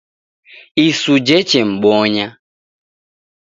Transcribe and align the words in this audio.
Isu 0.87 1.13
jichemmbonya 1.27 2.27